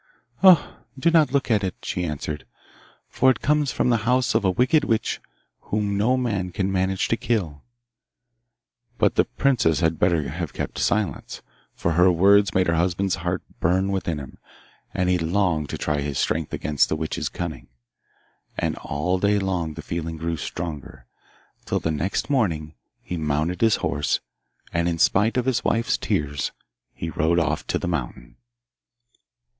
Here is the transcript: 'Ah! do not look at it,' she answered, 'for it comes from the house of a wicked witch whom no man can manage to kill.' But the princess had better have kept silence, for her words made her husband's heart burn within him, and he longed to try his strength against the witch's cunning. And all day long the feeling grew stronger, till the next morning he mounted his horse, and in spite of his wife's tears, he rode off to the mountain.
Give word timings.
'Ah! 0.41 0.79
do 0.97 1.11
not 1.11 1.31
look 1.31 1.51
at 1.51 1.63
it,' 1.63 1.75
she 1.83 2.03
answered, 2.05 2.47
'for 3.07 3.29
it 3.29 3.43
comes 3.43 3.71
from 3.71 3.91
the 3.91 3.97
house 3.97 4.33
of 4.33 4.43
a 4.43 4.49
wicked 4.49 4.83
witch 4.83 5.21
whom 5.65 5.95
no 5.95 6.17
man 6.17 6.51
can 6.51 6.71
manage 6.71 7.07
to 7.07 7.15
kill.' 7.15 7.61
But 8.97 9.13
the 9.13 9.25
princess 9.25 9.81
had 9.81 9.99
better 9.99 10.27
have 10.29 10.53
kept 10.53 10.79
silence, 10.79 11.43
for 11.75 11.91
her 11.91 12.11
words 12.11 12.51
made 12.55 12.65
her 12.65 12.73
husband's 12.73 13.17
heart 13.21 13.43
burn 13.59 13.91
within 13.91 14.17
him, 14.17 14.39
and 14.91 15.07
he 15.07 15.19
longed 15.19 15.69
to 15.69 15.77
try 15.77 16.01
his 16.01 16.17
strength 16.17 16.51
against 16.51 16.89
the 16.89 16.95
witch's 16.95 17.29
cunning. 17.29 17.67
And 18.57 18.77
all 18.77 19.19
day 19.19 19.37
long 19.37 19.75
the 19.75 19.83
feeling 19.83 20.17
grew 20.17 20.35
stronger, 20.35 21.05
till 21.65 21.79
the 21.79 21.91
next 21.91 22.27
morning 22.27 22.73
he 23.03 23.17
mounted 23.17 23.61
his 23.61 23.75
horse, 23.85 24.19
and 24.73 24.89
in 24.89 24.97
spite 24.97 25.37
of 25.37 25.45
his 25.45 25.63
wife's 25.63 25.95
tears, 25.99 26.51
he 26.91 27.11
rode 27.11 27.37
off 27.37 27.67
to 27.67 27.77
the 27.77 27.87
mountain. 27.87 28.37